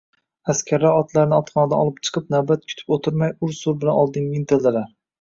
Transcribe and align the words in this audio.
Askarlar 0.53 0.97
otlarini 1.01 1.37
otxonadan 1.41 1.83
olib 1.85 2.01
chiqib, 2.09 2.33
navbat 2.39 2.67
kutib 2.73 2.97
o`tirmay 2.99 3.39
ur-sur 3.49 3.81
bilan 3.85 4.05
oldinga 4.07 4.43
intildilar 4.45 4.95